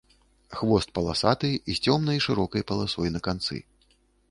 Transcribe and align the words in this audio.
Хвост 0.59 0.93
паласаты 0.95 1.51
з 1.67 1.75
цёмнай 1.85 2.23
шырокай 2.29 2.67
паласой 2.73 3.15
на 3.19 3.25
канцы. 3.31 3.63